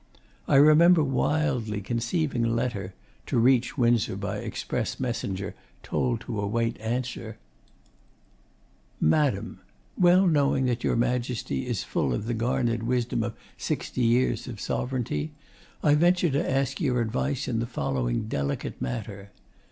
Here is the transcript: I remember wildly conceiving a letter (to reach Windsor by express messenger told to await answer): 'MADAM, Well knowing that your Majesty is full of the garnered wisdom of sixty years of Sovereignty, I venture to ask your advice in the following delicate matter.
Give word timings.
I 0.47 0.55
remember 0.55 1.03
wildly 1.03 1.79
conceiving 1.79 2.43
a 2.43 2.49
letter 2.49 2.95
(to 3.27 3.37
reach 3.37 3.77
Windsor 3.77 4.15
by 4.15 4.37
express 4.39 4.99
messenger 4.99 5.53
told 5.83 6.21
to 6.21 6.41
await 6.41 6.81
answer): 6.81 7.37
'MADAM, 8.99 9.59
Well 9.99 10.25
knowing 10.25 10.65
that 10.65 10.83
your 10.83 10.95
Majesty 10.95 11.67
is 11.67 11.83
full 11.83 12.15
of 12.15 12.25
the 12.25 12.33
garnered 12.33 12.81
wisdom 12.81 13.21
of 13.21 13.35
sixty 13.59 14.01
years 14.01 14.47
of 14.47 14.59
Sovereignty, 14.59 15.33
I 15.83 15.93
venture 15.93 16.31
to 16.31 16.49
ask 16.51 16.81
your 16.81 16.99
advice 16.99 17.47
in 17.47 17.59
the 17.59 17.67
following 17.67 18.23
delicate 18.27 18.81
matter. 18.81 19.29